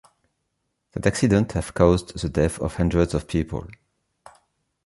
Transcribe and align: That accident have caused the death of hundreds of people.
That 0.93 1.05
accident 1.05 1.51
have 1.51 1.75
caused 1.75 2.17
the 2.19 2.27
death 2.27 2.57
of 2.57 2.75
hundreds 2.77 3.13
of 3.13 3.27
people. 3.27 3.67